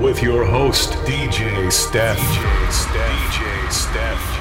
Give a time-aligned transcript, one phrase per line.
[0.00, 2.18] with your host, DJ Steph.
[2.18, 3.34] DJ Steph.
[3.34, 4.39] DJ Steph.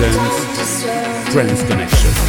[0.00, 0.20] You're the
[1.32, 2.27] first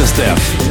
[0.00, 0.69] Just F.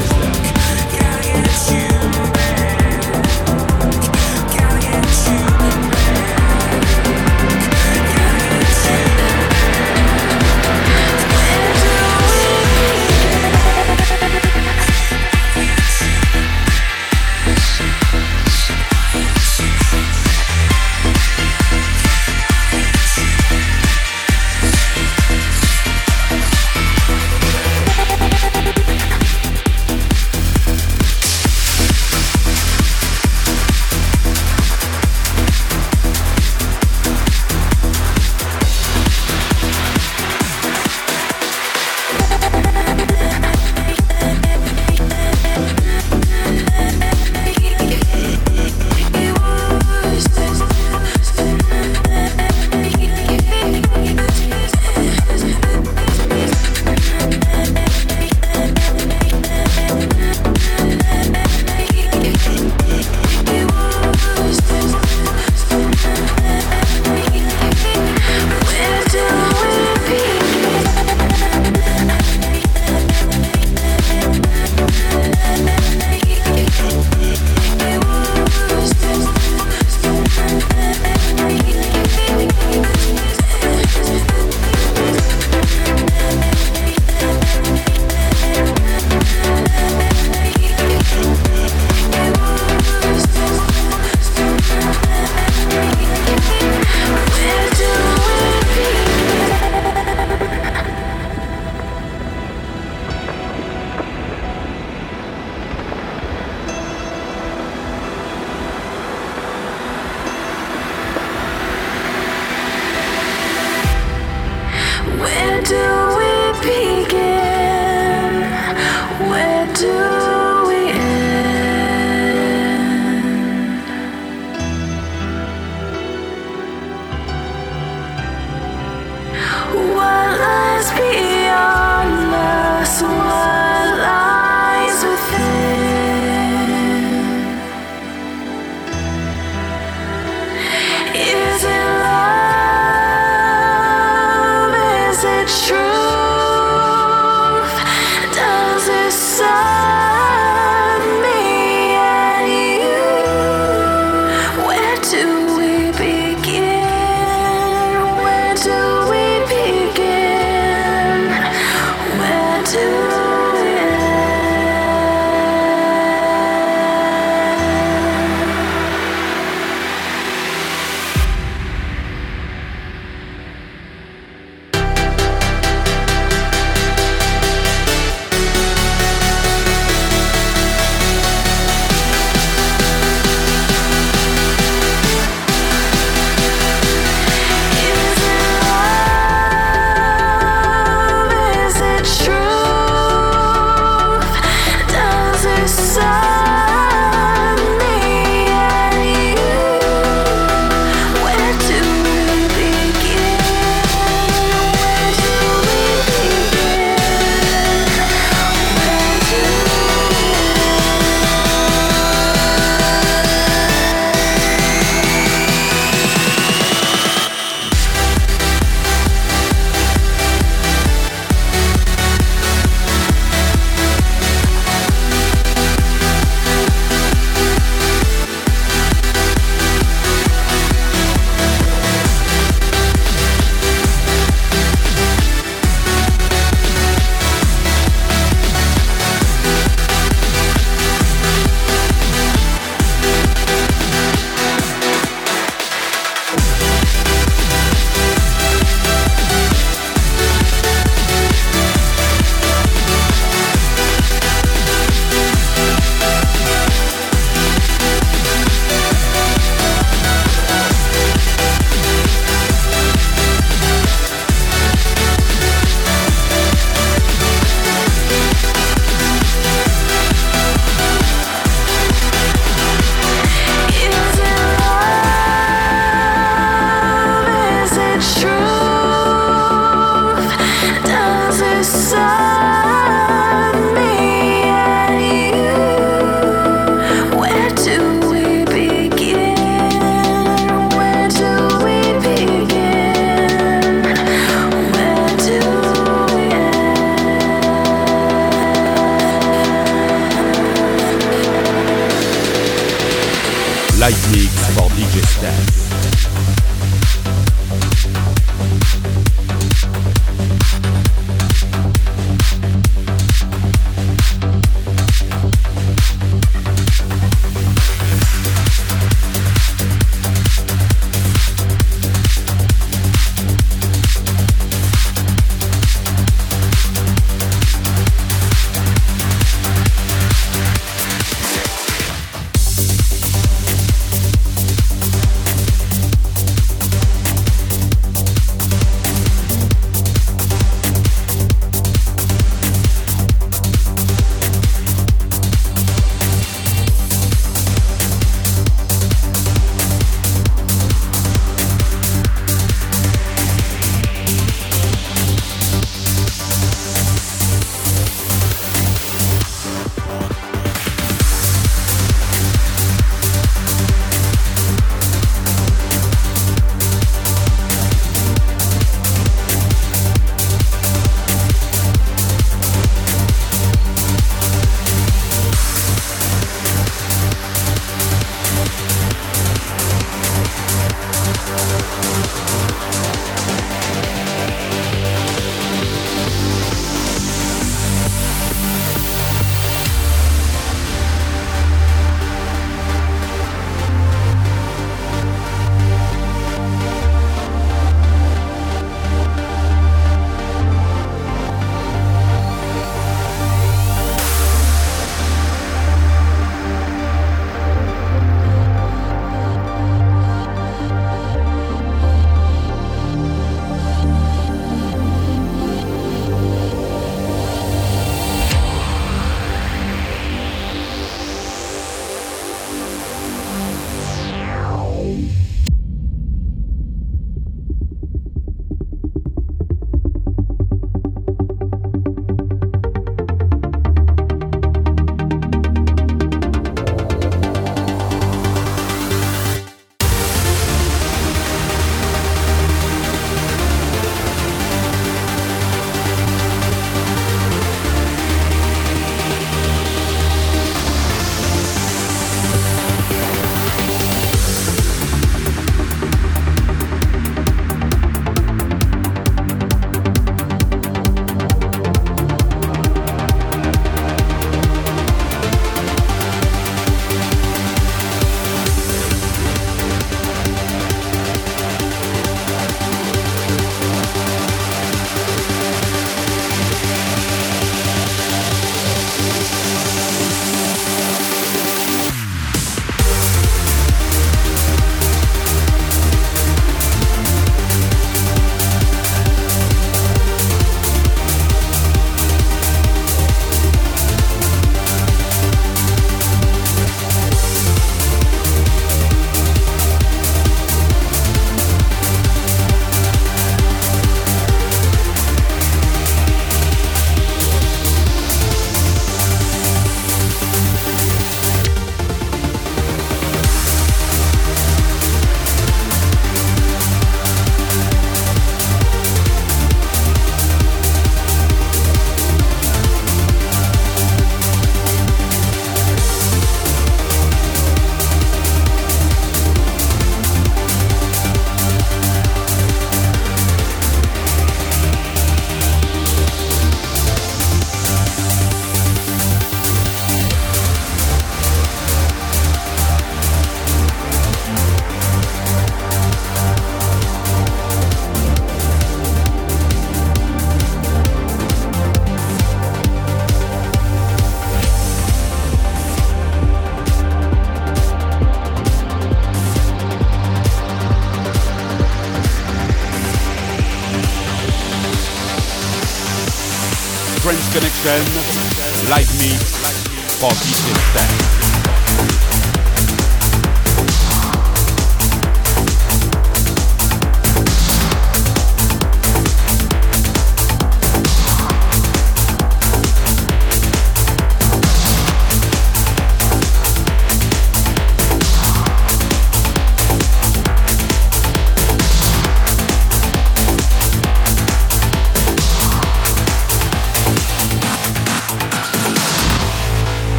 [569.99, 570.58] for DJ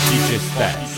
[0.00, 0.89] for DJ Steph.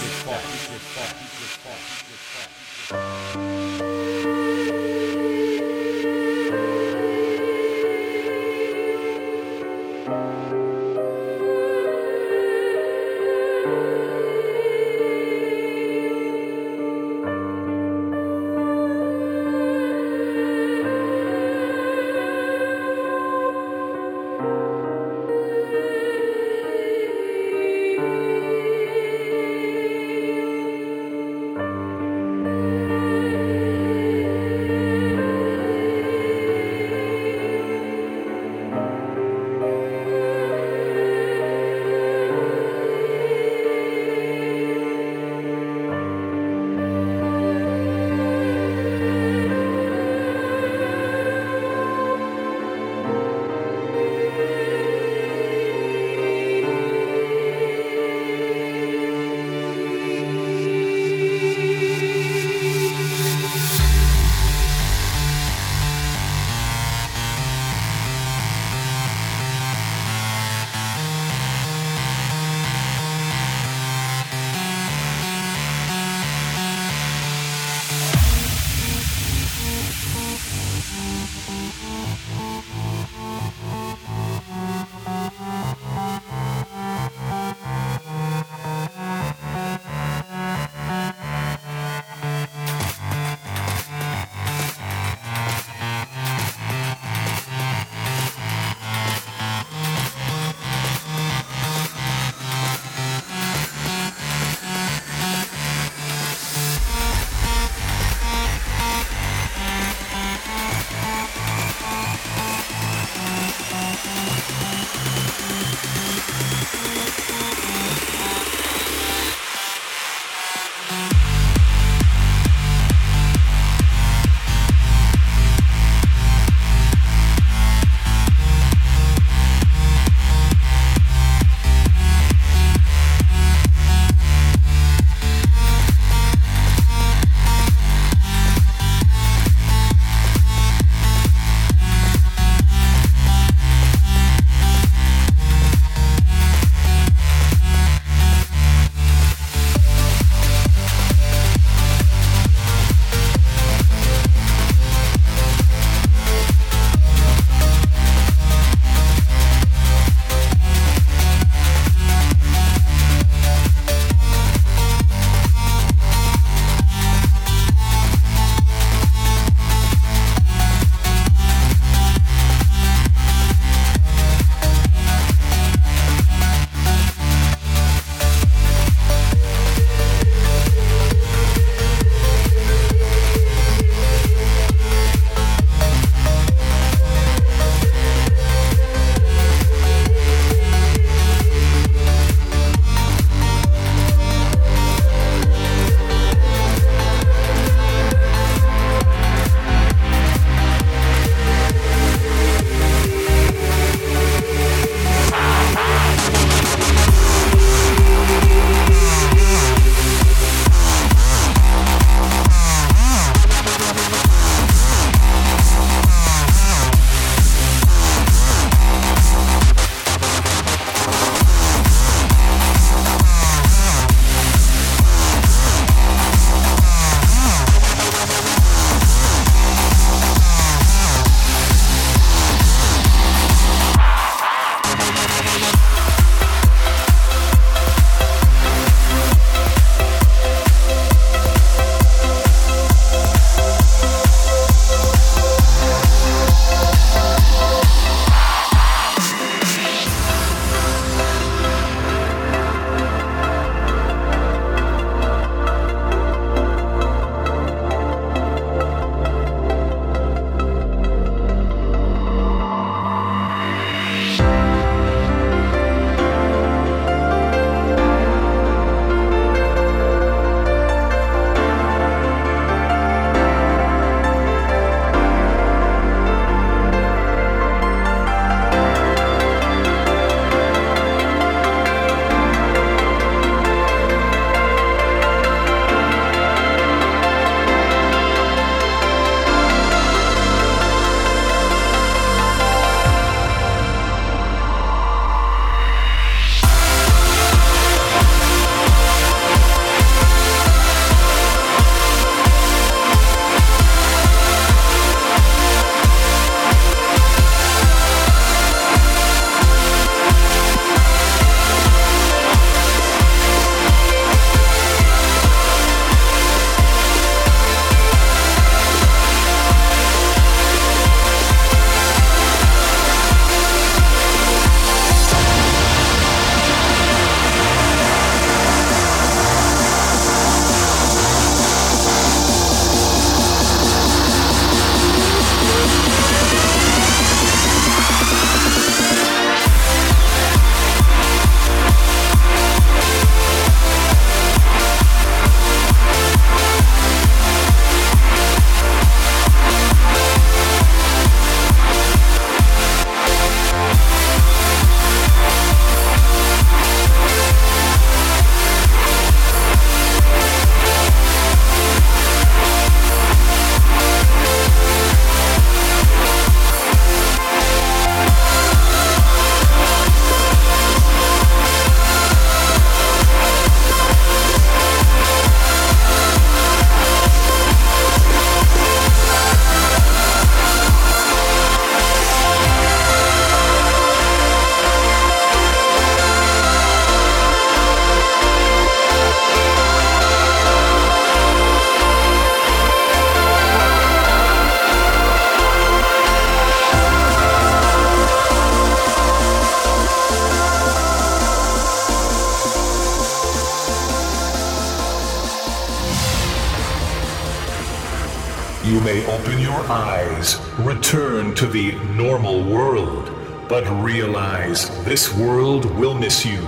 [415.12, 416.62] This world will miss you.